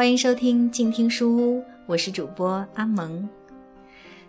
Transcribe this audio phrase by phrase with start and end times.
[0.00, 3.28] 欢迎收听静听书屋，我是主播阿蒙。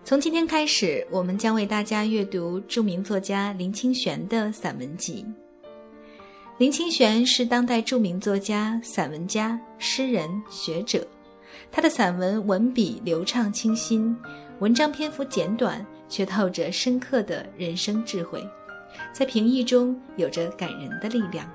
[0.04, 5.26] 从今天开始，我们将为大家阅读著名作家林清玄的散文集。
[6.58, 11.08] 林清玄是当代著名作家、散文家、诗人、学者。
[11.72, 14.14] 他的散文文笔流畅清新，
[14.60, 18.46] 文章篇幅简短，却透着深刻的人生智慧，
[19.14, 21.50] 在平易中有着感人的力量。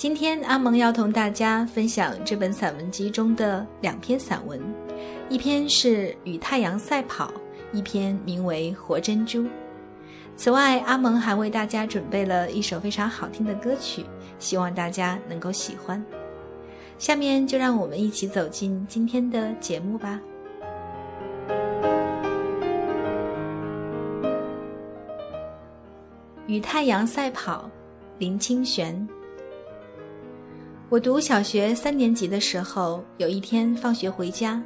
[0.00, 4.58] 今天阿蒙要同大家分享这本散文集中的两篇散文，
[5.28, 7.26] 一篇是《与太阳赛跑》，
[7.70, 9.42] 一篇名为《活珍珠》。
[10.36, 14.06] 此外，阿蒙还为大家准备了一首非常好听的歌曲，
[14.38, 16.02] 希望大家能够喜欢。
[16.96, 20.18] 下面就让我们一起走进今天的节目吧。
[26.46, 27.70] 与太阳赛跑，
[28.16, 29.06] 林清玄。
[30.90, 34.60] 我读小学三年级的时候，有一天放学回家，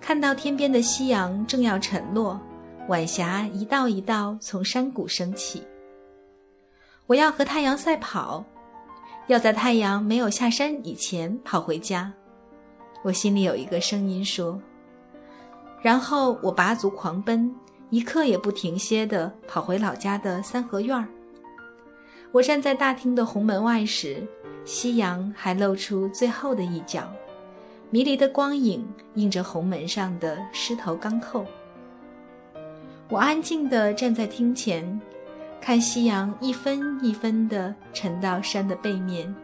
[0.00, 2.40] 看到天边的夕阳正要沉落，
[2.86, 5.64] 晚霞一道一道从山谷升起。
[7.08, 8.44] 我要和太阳赛跑，
[9.26, 12.12] 要在太阳没有下山以前跑回家。
[13.02, 14.56] 我心里有一个声音说。
[15.82, 17.52] 然后我拔足狂奔，
[17.88, 21.08] 一刻也不停歇地跑回老家的三合院儿。
[22.30, 24.24] 我站在大厅的红门外时。
[24.64, 27.10] 夕阳还露出最后的一角，
[27.90, 31.44] 迷离的光影映着红门上的狮头钢扣。
[33.08, 35.00] 我安静地站在厅前，
[35.60, 39.34] 看夕阳一分一分地沉到山的背面，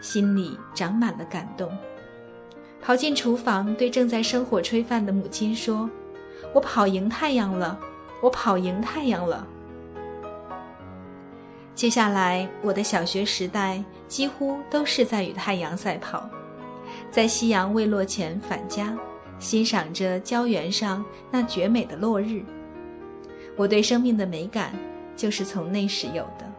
[0.00, 1.70] 心里长满了感动。
[2.80, 5.88] 跑进厨房，对正在生火炊饭的母亲说
[6.54, 7.78] ：“我跑赢太阳了，
[8.22, 9.46] 我跑赢太阳了。”
[11.74, 16.28] 接下来，我的小学时代几乎都是在与太阳赛跑，
[17.10, 18.96] 在夕阳未落前返家，
[19.38, 22.42] 欣赏着郊原上那绝美的落日。
[23.56, 24.74] 我对生命的美感
[25.16, 26.52] 就是从那时有的。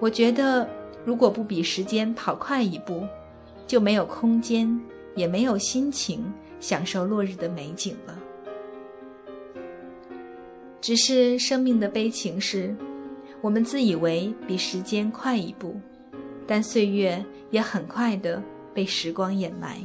[0.00, 0.68] 我觉得，
[1.04, 3.06] 如果不比时间跑快一步，
[3.68, 4.78] 就没有空间，
[5.14, 8.18] 也没有心情享受落日的美景了。
[10.80, 12.74] 只是生命的悲情是。
[13.42, 15.78] 我们自以为比时间快一步，
[16.46, 18.42] 但岁月也很快的
[18.74, 19.78] 被时光掩埋。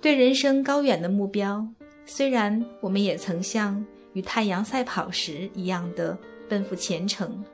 [0.00, 1.66] 对人生高远的目标，
[2.06, 6.16] 虽然我们也曾像与太阳赛跑时一样的
[6.48, 7.44] 奔赴前程，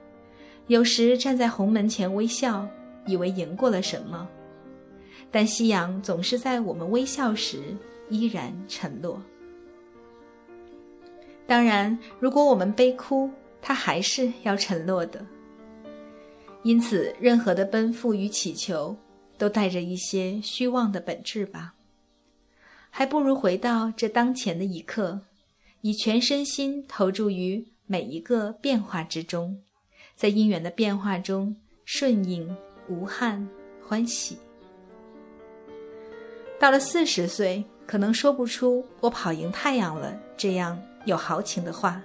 [0.66, 2.66] 有时站在红门前微笑，
[3.06, 4.28] 以为赢过了什么，
[5.30, 7.58] 但夕阳总是在我们微笑时
[8.08, 9.20] 依然沉落。
[11.46, 13.30] 当然，如果我们悲哭，
[13.68, 15.26] 它还是要沉落的，
[16.62, 18.96] 因此，任何的奔赴与祈求，
[19.36, 21.74] 都带着一些虚妄的本质吧。
[22.90, 25.22] 还不如回到这当前的一刻，
[25.80, 29.60] 以全身心投注于每一个变化之中，
[30.14, 32.56] 在因缘的变化中顺应、
[32.88, 33.48] 无憾、
[33.84, 34.38] 欢喜。
[36.60, 42.00] 到了四十岁，可能说不出“我跑赢太阳了”这样有豪情的话。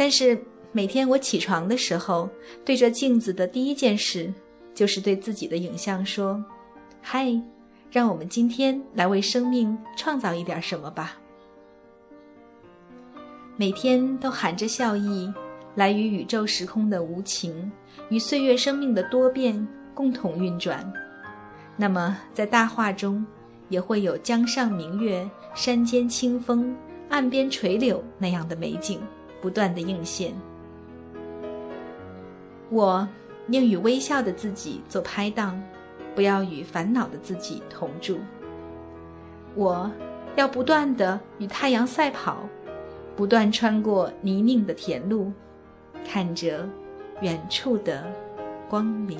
[0.00, 2.26] 但是每天我起床的时候，
[2.64, 4.32] 对着镜子的第一件事，
[4.74, 6.42] 就是对自己的影像说
[7.04, 7.38] ：“嗨，
[7.90, 11.18] 让我们今天来为生命创造一点什么吧。”
[13.58, 15.30] 每天都含着笑意，
[15.74, 17.70] 来与宇宙时空的无情，
[18.08, 20.90] 与岁月生命的多变共同运转。
[21.76, 23.22] 那么在大画中，
[23.68, 26.74] 也会有江上明月、山间清风、
[27.10, 28.98] 岸边垂柳那样的美景。
[29.40, 30.34] 不断的映现，
[32.68, 33.08] 我
[33.46, 35.60] 宁与微笑的自己做拍档，
[36.14, 38.18] 不要与烦恼的自己同住。
[39.54, 39.90] 我
[40.36, 42.48] 要不断的与太阳赛跑，
[43.16, 45.32] 不断穿过泥泞的田路，
[46.06, 46.68] 看着
[47.20, 48.04] 远处的
[48.68, 49.18] 光明。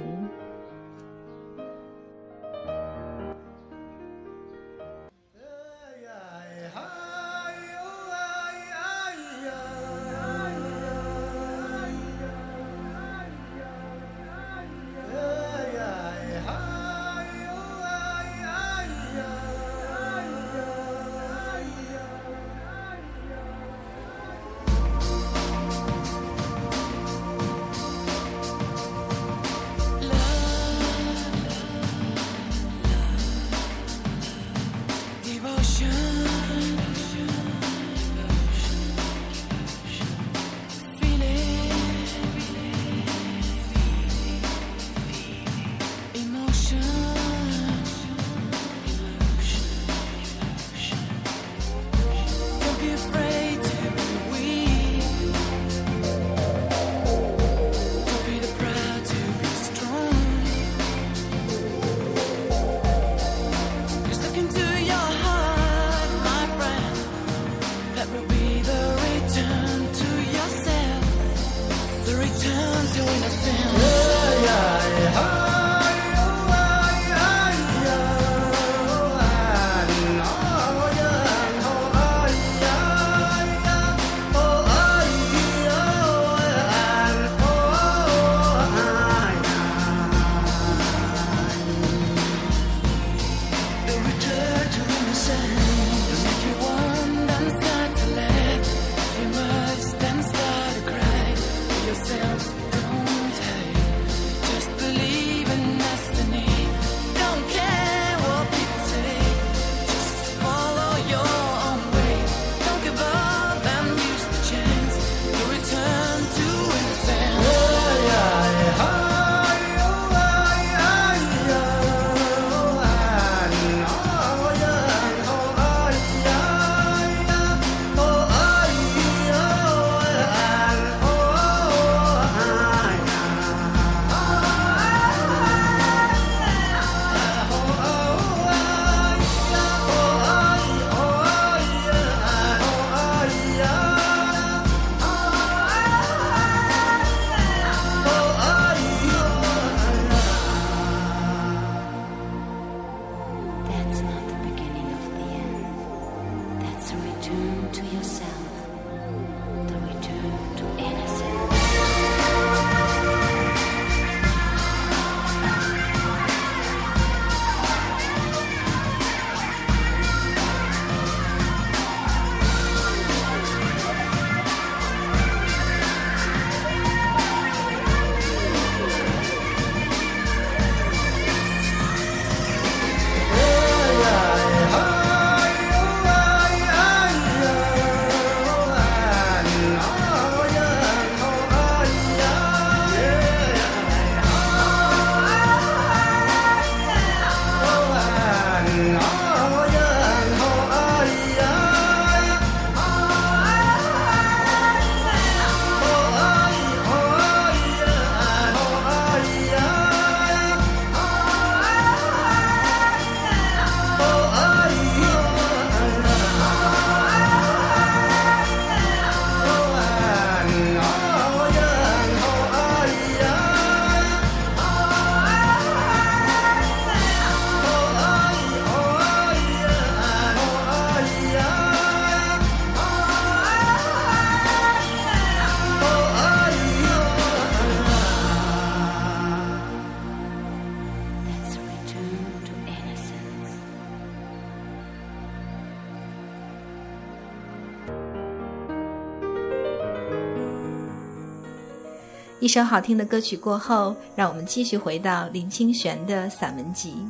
[252.41, 257.07] 一首好听的歌曲过后，让我们继续回到林清玄的散文集。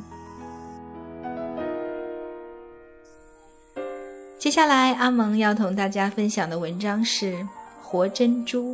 [4.37, 7.33] 接下来，阿蒙要同大家分享的文章是
[7.81, 8.73] 《活珍珠》。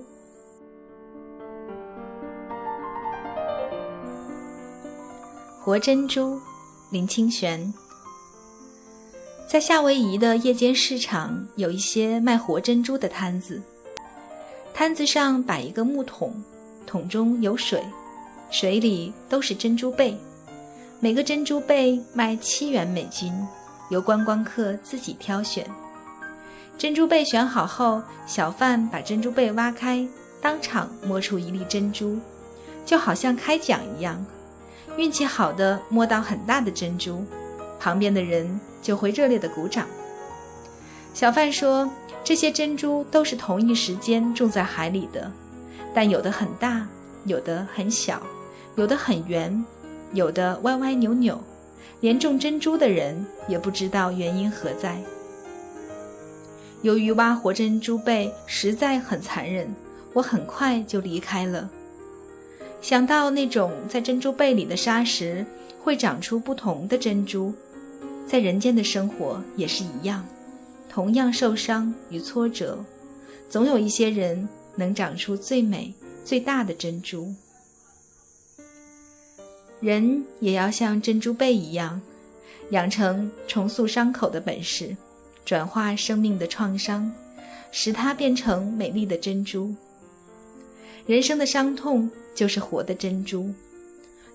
[5.62, 6.40] 活珍珠，
[6.90, 7.72] 林清玄。
[9.48, 13.62] 在夏威夷的夜间市场，有一些卖活珍珠的摊子。
[14.78, 16.32] 摊子上摆一个木桶，
[16.86, 17.84] 桶中有水，
[18.52, 20.16] 水里都是珍珠贝，
[21.00, 23.34] 每个珍珠贝卖七元美金，
[23.90, 25.66] 由观光客自己挑选。
[26.78, 30.08] 珍珠贝选好后，小贩把珍珠贝挖开，
[30.40, 32.20] 当场摸出一粒珍珠，
[32.86, 34.24] 就好像开奖一样。
[34.96, 37.26] 运气好的摸到很大的珍珠，
[37.80, 39.88] 旁边的人就会热烈的鼓掌。
[41.18, 41.90] 小贩说。
[42.24, 45.32] 这些珍珠都是同一时间种在海里的，
[45.96, 46.86] 但有的很大，
[47.24, 48.22] 有的很小，
[48.76, 49.66] 有的很圆，
[50.12, 51.42] 有的歪歪扭扭，
[52.02, 55.02] 连种珍珠的人也不知道原因何在。
[56.82, 59.74] 由于挖活珍珠贝实在很残忍，
[60.14, 61.70] 我很快就离开了。
[62.82, 65.46] 想到那种在珍珠贝里的沙石
[65.82, 67.54] 会长出不同的珍珠，
[68.28, 70.24] 在人间的生活也是一样。
[70.98, 72.84] 同样受伤与挫折，
[73.52, 75.94] 总有一些人能长出最美、
[76.26, 77.36] 最大的珍珠。
[79.80, 82.02] 人也要像珍珠贝一样，
[82.72, 84.98] 养成重塑伤口的本事，
[85.46, 87.14] 转化生命的创伤，
[87.72, 89.76] 使它变成美丽的珍珠。
[91.06, 93.54] 人生的伤痛就是活的珍珠，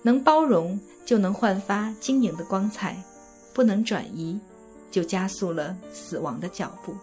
[0.01, 3.03] 能包容就能焕发晶莹的光彩，
[3.53, 4.39] 不能转移，
[4.93, 6.95] 就加速了死亡的脚步。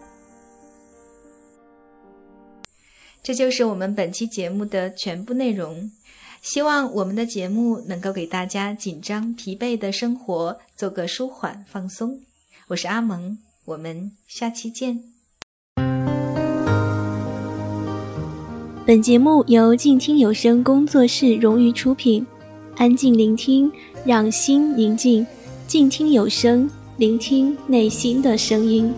[3.20, 5.90] 这就是我们本期节目的全部内容。
[6.40, 12.18] 希望我们的节目能够给大家紧张疲惫的生活做个舒缓放松。
[12.68, 15.02] 我是阿蒙，我们下期见。
[18.86, 22.26] 本节目由静听有声工作室荣誉出品，
[22.76, 23.70] 安静聆听，
[24.06, 25.26] 让心宁静，
[25.66, 26.68] 静听有声，
[27.00, 28.92] 聆听内心的声音。